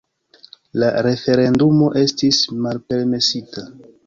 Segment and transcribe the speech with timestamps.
[0.83, 3.69] La referendumo estis malpermesita.